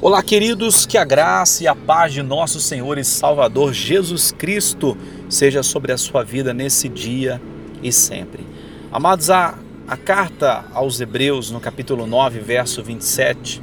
Olá, 0.00 0.22
queridos, 0.22 0.86
que 0.86 0.96
a 0.96 1.04
graça 1.04 1.64
e 1.64 1.66
a 1.66 1.74
paz 1.74 2.12
de 2.12 2.22
nosso 2.22 2.60
Senhor 2.60 2.98
e 2.98 3.04
Salvador 3.04 3.72
Jesus 3.72 4.30
Cristo 4.30 4.96
seja 5.28 5.60
sobre 5.64 5.90
a 5.90 5.98
sua 5.98 6.22
vida 6.22 6.54
nesse 6.54 6.88
dia 6.88 7.42
e 7.82 7.90
sempre. 7.90 8.46
Amados, 8.92 9.28
a, 9.28 9.58
a 9.88 9.96
carta 9.96 10.64
aos 10.72 11.00
Hebreus, 11.00 11.50
no 11.50 11.58
capítulo 11.58 12.06
9, 12.06 12.38
verso 12.38 12.80
27, 12.80 13.60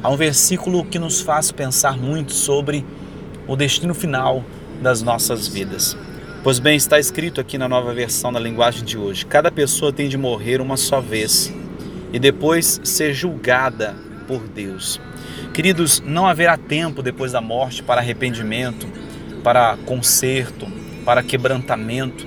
há 0.00 0.08
um 0.08 0.16
versículo 0.16 0.84
que 0.84 1.00
nos 1.00 1.20
faz 1.20 1.50
pensar 1.50 1.98
muito 1.98 2.32
sobre 2.32 2.86
o 3.48 3.56
destino 3.56 3.92
final 3.92 4.44
das 4.80 5.02
nossas 5.02 5.48
vidas. 5.48 5.96
Pois 6.44 6.60
bem, 6.60 6.76
está 6.76 7.00
escrito 7.00 7.40
aqui 7.40 7.58
na 7.58 7.68
nova 7.68 7.92
versão 7.92 8.32
da 8.32 8.38
linguagem 8.38 8.84
de 8.84 8.96
hoje: 8.96 9.26
cada 9.26 9.50
pessoa 9.50 9.92
tem 9.92 10.08
de 10.08 10.16
morrer 10.16 10.60
uma 10.60 10.76
só 10.76 11.00
vez 11.00 11.52
e 12.12 12.20
depois 12.20 12.80
ser 12.84 13.12
julgada 13.12 13.96
por 14.28 14.46
Deus. 14.46 15.00
Queridos, 15.52 16.00
não 16.00 16.26
haverá 16.26 16.56
tempo 16.56 17.02
depois 17.02 17.32
da 17.32 17.40
morte 17.40 17.82
para 17.82 18.00
arrependimento, 18.00 18.88
para 19.44 19.76
conserto, 19.84 20.66
para 21.04 21.22
quebrantamento. 21.22 22.26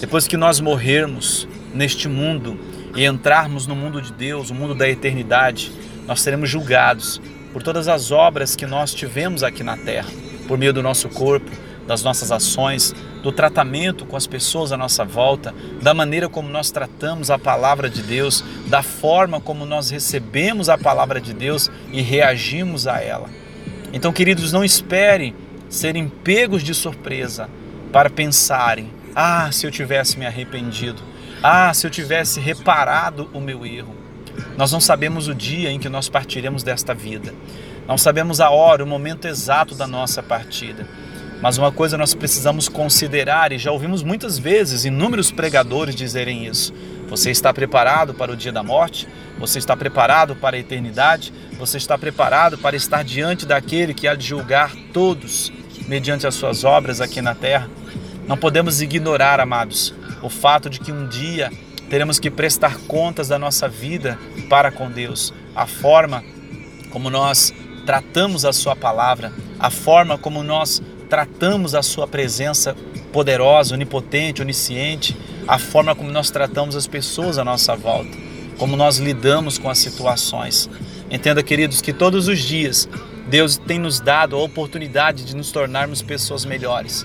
Depois 0.00 0.26
que 0.26 0.38
nós 0.38 0.58
morrermos 0.58 1.46
neste 1.74 2.08
mundo 2.08 2.58
e 2.96 3.04
entrarmos 3.04 3.66
no 3.66 3.76
mundo 3.76 4.00
de 4.00 4.10
Deus, 4.10 4.48
o 4.48 4.54
mundo 4.54 4.74
da 4.74 4.88
eternidade, 4.88 5.70
nós 6.06 6.22
seremos 6.22 6.48
julgados 6.48 7.20
por 7.52 7.62
todas 7.62 7.88
as 7.88 8.10
obras 8.10 8.56
que 8.56 8.66
nós 8.66 8.94
tivemos 8.94 9.42
aqui 9.42 9.62
na 9.62 9.76
terra, 9.76 10.08
por 10.48 10.56
meio 10.56 10.72
do 10.72 10.82
nosso 10.82 11.10
corpo, 11.10 11.50
das 11.86 12.02
nossas 12.02 12.30
ações, 12.30 12.94
do 13.22 13.32
tratamento 13.32 14.04
com 14.04 14.16
as 14.16 14.26
pessoas 14.26 14.72
à 14.72 14.76
nossa 14.76 15.04
volta, 15.04 15.54
da 15.80 15.94
maneira 15.94 16.28
como 16.28 16.48
nós 16.48 16.70
tratamos 16.70 17.30
a 17.30 17.38
palavra 17.38 17.88
de 17.88 18.02
Deus, 18.02 18.44
da 18.66 18.82
forma 18.82 19.40
como 19.40 19.64
nós 19.64 19.90
recebemos 19.90 20.68
a 20.68 20.78
palavra 20.78 21.20
de 21.20 21.32
Deus 21.32 21.70
e 21.92 22.00
reagimos 22.00 22.86
a 22.86 23.00
ela. 23.00 23.28
Então, 23.92 24.12
queridos, 24.12 24.52
não 24.52 24.64
esperem 24.64 25.34
serem 25.68 26.08
pegos 26.08 26.62
de 26.62 26.74
surpresa 26.74 27.48
para 27.92 28.10
pensarem: 28.10 28.90
ah, 29.14 29.50
se 29.52 29.66
eu 29.66 29.70
tivesse 29.70 30.18
me 30.18 30.26
arrependido, 30.26 31.02
ah, 31.42 31.72
se 31.74 31.86
eu 31.86 31.90
tivesse 31.90 32.40
reparado 32.40 33.28
o 33.32 33.40
meu 33.40 33.66
erro. 33.66 33.94
Nós 34.56 34.72
não 34.72 34.80
sabemos 34.80 35.28
o 35.28 35.34
dia 35.34 35.70
em 35.70 35.78
que 35.78 35.88
nós 35.88 36.08
partiremos 36.08 36.62
desta 36.62 36.94
vida. 36.94 37.34
Não 37.86 37.98
sabemos 37.98 38.40
a 38.40 38.48
hora, 38.48 38.84
o 38.84 38.86
momento 38.86 39.26
exato 39.26 39.74
da 39.74 39.86
nossa 39.86 40.22
partida. 40.22 40.86
Mas 41.42 41.58
uma 41.58 41.72
coisa 41.72 41.98
nós 41.98 42.14
precisamos 42.14 42.68
considerar, 42.68 43.50
e 43.50 43.58
já 43.58 43.72
ouvimos 43.72 44.04
muitas 44.04 44.38
vezes 44.38 44.84
inúmeros 44.84 45.32
pregadores 45.32 45.96
dizerem 45.96 46.46
isso: 46.46 46.72
você 47.08 47.32
está 47.32 47.52
preparado 47.52 48.14
para 48.14 48.30
o 48.30 48.36
dia 48.36 48.52
da 48.52 48.62
morte? 48.62 49.08
Você 49.40 49.58
está 49.58 49.76
preparado 49.76 50.36
para 50.36 50.56
a 50.56 50.60
eternidade? 50.60 51.32
Você 51.58 51.78
está 51.78 51.98
preparado 51.98 52.56
para 52.56 52.76
estar 52.76 53.02
diante 53.02 53.44
daquele 53.44 53.92
que 53.92 54.06
há 54.06 54.14
de 54.14 54.24
julgar 54.24 54.72
todos 54.92 55.52
mediante 55.88 56.28
as 56.28 56.34
suas 56.36 56.62
obras 56.62 57.00
aqui 57.00 57.20
na 57.20 57.34
terra? 57.34 57.68
Não 58.28 58.36
podemos 58.36 58.80
ignorar, 58.80 59.40
amados, 59.40 59.92
o 60.22 60.28
fato 60.28 60.70
de 60.70 60.78
que 60.78 60.92
um 60.92 61.08
dia 61.08 61.50
teremos 61.90 62.20
que 62.20 62.30
prestar 62.30 62.78
contas 62.86 63.26
da 63.26 63.38
nossa 63.38 63.68
vida 63.68 64.16
para 64.48 64.70
com 64.70 64.88
Deus, 64.88 65.34
a 65.56 65.66
forma 65.66 66.22
como 66.90 67.10
nós 67.10 67.52
tratamos 67.84 68.44
a 68.44 68.52
Sua 68.52 68.76
palavra, 68.76 69.32
a 69.58 69.70
forma 69.70 70.16
como 70.16 70.42
nós 70.42 70.80
tratamos 71.12 71.74
a 71.74 71.82
Sua 71.82 72.08
presença 72.08 72.74
poderosa, 73.12 73.74
onipotente, 73.74 74.40
onisciente, 74.40 75.14
a 75.46 75.58
forma 75.58 75.94
como 75.94 76.10
nós 76.10 76.30
tratamos 76.30 76.74
as 76.74 76.86
pessoas 76.86 77.36
à 77.36 77.44
nossa 77.44 77.76
volta, 77.76 78.16
como 78.56 78.78
nós 78.78 78.96
lidamos 78.96 79.58
com 79.58 79.68
as 79.68 79.76
situações. 79.76 80.70
Entenda, 81.10 81.42
queridos, 81.42 81.82
que 81.82 81.92
todos 81.92 82.28
os 82.28 82.38
dias 82.38 82.88
Deus 83.28 83.58
tem 83.58 83.78
nos 83.78 84.00
dado 84.00 84.36
a 84.36 84.38
oportunidade 84.38 85.26
de 85.26 85.36
nos 85.36 85.52
tornarmos 85.52 86.00
pessoas 86.00 86.46
melhores. 86.46 87.04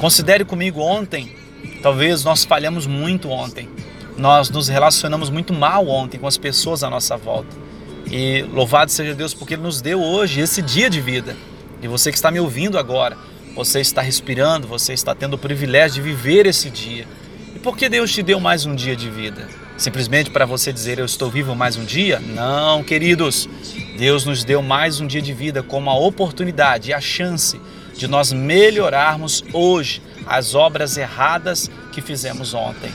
Considere 0.00 0.44
comigo 0.44 0.80
ontem, 0.80 1.32
talvez 1.80 2.24
nós 2.24 2.44
falhamos 2.44 2.88
muito 2.88 3.30
ontem, 3.30 3.68
nós 4.16 4.50
nos 4.50 4.66
relacionamos 4.66 5.30
muito 5.30 5.52
mal 5.52 5.86
ontem 5.86 6.18
com 6.18 6.26
as 6.26 6.36
pessoas 6.36 6.82
à 6.82 6.90
nossa 6.90 7.16
volta. 7.16 7.56
E 8.10 8.42
louvado 8.52 8.90
seja 8.90 9.14
Deus 9.14 9.32
porque 9.32 9.54
Ele 9.54 9.62
nos 9.62 9.80
deu 9.80 10.02
hoje 10.02 10.40
esse 10.40 10.60
dia 10.60 10.90
de 10.90 11.00
vida. 11.00 11.36
E 11.82 11.88
você 11.88 12.10
que 12.10 12.18
está 12.18 12.30
me 12.30 12.40
ouvindo 12.40 12.78
agora, 12.78 13.16
você 13.54 13.80
está 13.80 14.02
respirando, 14.02 14.66
você 14.66 14.92
está 14.92 15.14
tendo 15.14 15.34
o 15.34 15.38
privilégio 15.38 16.02
de 16.02 16.08
viver 16.08 16.46
esse 16.46 16.70
dia. 16.70 17.06
E 17.54 17.58
por 17.58 17.76
que 17.76 17.88
Deus 17.88 18.12
te 18.12 18.22
deu 18.22 18.40
mais 18.40 18.66
um 18.66 18.74
dia 18.74 18.94
de 18.94 19.08
vida? 19.10 19.48
Simplesmente 19.76 20.30
para 20.30 20.44
você 20.44 20.72
dizer 20.72 20.98
eu 20.98 21.04
estou 21.04 21.30
vivo 21.30 21.54
mais 21.54 21.76
um 21.76 21.84
dia? 21.84 22.20
Não, 22.20 22.82
queridos. 22.82 23.48
Deus 23.96 24.24
nos 24.24 24.44
deu 24.44 24.60
mais 24.60 25.00
um 25.00 25.06
dia 25.06 25.22
de 25.22 25.32
vida 25.32 25.62
como 25.62 25.88
a 25.90 25.98
oportunidade 25.98 26.90
e 26.90 26.94
a 26.94 27.00
chance 27.00 27.60
de 27.96 28.06
nós 28.06 28.32
melhorarmos 28.32 29.44
hoje 29.52 30.02
as 30.26 30.54
obras 30.54 30.96
erradas 30.96 31.70
que 31.92 32.00
fizemos 32.00 32.54
ontem. 32.54 32.92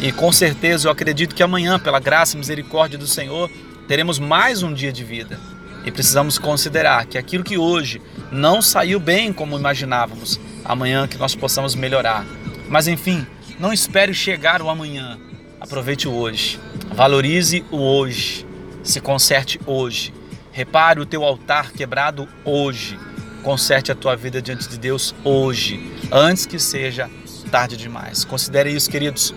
E 0.00 0.10
com 0.10 0.32
certeza 0.32 0.88
eu 0.88 0.92
acredito 0.92 1.34
que 1.34 1.42
amanhã, 1.42 1.78
pela 1.78 2.00
graça 2.00 2.34
e 2.34 2.38
misericórdia 2.38 2.98
do 2.98 3.06
Senhor, 3.06 3.50
teremos 3.86 4.18
mais 4.18 4.62
um 4.62 4.74
dia 4.74 4.92
de 4.92 5.04
vida. 5.04 5.38
E 5.84 5.90
precisamos 5.90 6.38
considerar 6.38 7.06
que 7.06 7.18
aquilo 7.18 7.44
que 7.44 7.58
hoje 7.58 8.00
não 8.30 8.62
saiu 8.62 9.00
bem 9.00 9.32
como 9.32 9.58
imaginávamos, 9.58 10.38
amanhã 10.64 11.08
que 11.08 11.18
nós 11.18 11.34
possamos 11.34 11.74
melhorar. 11.74 12.24
Mas 12.68 12.86
enfim, 12.86 13.26
não 13.58 13.72
espere 13.72 14.14
chegar 14.14 14.62
o 14.62 14.70
amanhã. 14.70 15.18
Aproveite 15.60 16.08
o 16.08 16.12
hoje. 16.12 16.58
Valorize 16.94 17.64
o 17.70 17.78
hoje. 17.78 18.46
Se 18.82 19.00
conserte 19.00 19.60
hoje. 19.66 20.12
Repare 20.52 21.00
o 21.00 21.06
teu 21.06 21.24
altar 21.24 21.72
quebrado 21.72 22.28
hoje. 22.44 22.98
Conserte 23.42 23.90
a 23.90 23.94
tua 23.94 24.14
vida 24.16 24.40
diante 24.40 24.68
de 24.68 24.78
Deus 24.78 25.14
hoje, 25.24 25.92
antes 26.12 26.46
que 26.46 26.60
seja 26.60 27.10
tarde 27.50 27.76
demais. 27.76 28.24
Considere 28.24 28.70
isso, 28.70 28.88
queridos. 28.88 29.34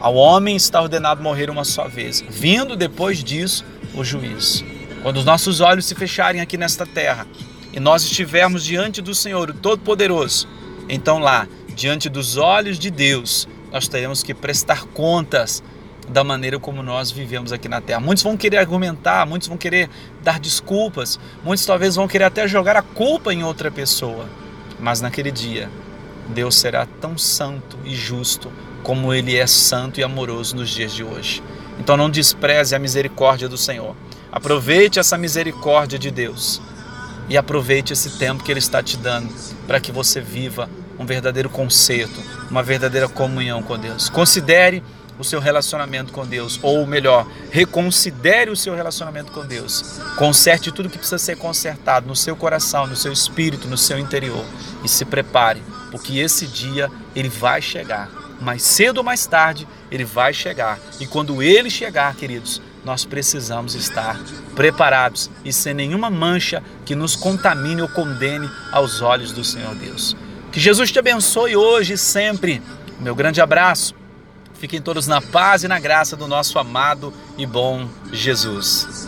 Ao 0.00 0.14
homem 0.14 0.56
está 0.56 0.80
ordenado 0.80 1.22
morrer 1.22 1.50
uma 1.50 1.64
só 1.64 1.86
vez, 1.86 2.24
vindo 2.28 2.76
depois 2.76 3.22
disso 3.22 3.64
o 3.94 4.04
juízo. 4.04 4.64
Quando 5.06 5.18
os 5.18 5.24
nossos 5.24 5.60
olhos 5.60 5.86
se 5.86 5.94
fecharem 5.94 6.40
aqui 6.40 6.56
nesta 6.58 6.84
terra 6.84 7.28
e 7.72 7.78
nós 7.78 8.02
estivermos 8.02 8.64
diante 8.64 9.00
do 9.00 9.14
Senhor, 9.14 9.54
Todo-Poderoso, 9.54 10.48
então 10.88 11.20
lá, 11.20 11.46
diante 11.76 12.08
dos 12.08 12.36
olhos 12.36 12.76
de 12.76 12.90
Deus, 12.90 13.46
nós 13.70 13.86
teremos 13.86 14.24
que 14.24 14.34
prestar 14.34 14.82
contas 14.86 15.62
da 16.08 16.24
maneira 16.24 16.58
como 16.58 16.82
nós 16.82 17.12
vivemos 17.12 17.52
aqui 17.52 17.68
na 17.68 17.80
terra. 17.80 18.00
Muitos 18.00 18.24
vão 18.24 18.36
querer 18.36 18.56
argumentar, 18.56 19.24
muitos 19.26 19.46
vão 19.46 19.56
querer 19.56 19.88
dar 20.24 20.40
desculpas, 20.40 21.20
muitos 21.44 21.64
talvez 21.64 21.94
vão 21.94 22.08
querer 22.08 22.24
até 22.24 22.48
jogar 22.48 22.74
a 22.74 22.82
culpa 22.82 23.32
em 23.32 23.44
outra 23.44 23.70
pessoa. 23.70 24.28
Mas 24.76 25.00
naquele 25.00 25.30
dia, 25.30 25.70
Deus 26.30 26.56
será 26.56 26.84
tão 26.84 27.16
santo 27.16 27.78
e 27.84 27.94
justo 27.94 28.50
como 28.82 29.14
ele 29.14 29.36
é 29.36 29.46
santo 29.46 30.00
e 30.00 30.02
amoroso 30.02 30.56
nos 30.56 30.68
dias 30.68 30.92
de 30.92 31.04
hoje. 31.04 31.44
Então 31.78 31.96
não 31.96 32.10
despreze 32.10 32.74
a 32.74 32.78
misericórdia 32.80 33.48
do 33.48 33.56
Senhor. 33.56 33.94
Aproveite 34.36 34.98
essa 34.98 35.16
misericórdia 35.16 35.98
de 35.98 36.10
Deus 36.10 36.60
e 37.26 37.38
aproveite 37.38 37.94
esse 37.94 38.18
tempo 38.18 38.44
que 38.44 38.52
Ele 38.52 38.58
está 38.58 38.82
te 38.82 38.94
dando 38.94 39.32
para 39.66 39.80
que 39.80 39.90
você 39.90 40.20
viva 40.20 40.68
um 40.98 41.06
verdadeiro 41.06 41.48
conserto, 41.48 42.22
uma 42.50 42.62
verdadeira 42.62 43.08
comunhão 43.08 43.62
com 43.62 43.78
Deus. 43.78 44.10
Considere 44.10 44.82
o 45.18 45.24
seu 45.24 45.40
relacionamento 45.40 46.12
com 46.12 46.26
Deus, 46.26 46.60
ou 46.62 46.86
melhor, 46.86 47.26
reconsidere 47.50 48.50
o 48.50 48.56
seu 48.56 48.74
relacionamento 48.74 49.32
com 49.32 49.42
Deus. 49.46 49.98
Conserte 50.18 50.70
tudo 50.70 50.90
que 50.90 50.98
precisa 50.98 51.16
ser 51.16 51.38
consertado 51.38 52.06
no 52.06 52.14
seu 52.14 52.36
coração, 52.36 52.86
no 52.86 52.94
seu 52.94 53.14
espírito, 53.14 53.66
no 53.66 53.78
seu 53.78 53.98
interior 53.98 54.44
e 54.84 54.88
se 54.88 55.06
prepare, 55.06 55.62
porque 55.90 56.18
esse 56.18 56.46
dia 56.46 56.90
ele 57.14 57.30
vai 57.30 57.62
chegar. 57.62 58.10
Mais 58.40 58.62
cedo 58.62 58.98
ou 58.98 59.04
mais 59.04 59.26
tarde, 59.26 59.66
ele 59.90 60.04
vai 60.04 60.32
chegar. 60.32 60.78
E 61.00 61.06
quando 61.06 61.42
ele 61.42 61.70
chegar, 61.70 62.14
queridos, 62.14 62.60
nós 62.84 63.04
precisamos 63.04 63.74
estar 63.74 64.18
preparados 64.54 65.30
e 65.44 65.52
sem 65.52 65.74
nenhuma 65.74 66.08
mancha 66.08 66.62
que 66.84 66.94
nos 66.94 67.16
contamine 67.16 67.82
ou 67.82 67.88
condene 67.88 68.48
aos 68.70 69.02
olhos 69.02 69.32
do 69.32 69.44
Senhor 69.44 69.74
Deus. 69.74 70.16
Que 70.52 70.60
Jesus 70.60 70.92
te 70.92 70.98
abençoe 70.98 71.56
hoje 71.56 71.94
e 71.94 71.98
sempre. 71.98 72.62
Meu 73.00 73.14
grande 73.14 73.40
abraço. 73.40 73.94
Fiquem 74.54 74.80
todos 74.80 75.06
na 75.06 75.20
paz 75.20 75.64
e 75.64 75.68
na 75.68 75.78
graça 75.78 76.16
do 76.16 76.26
nosso 76.26 76.58
amado 76.58 77.12
e 77.36 77.44
bom 77.44 77.88
Jesus. 78.12 79.04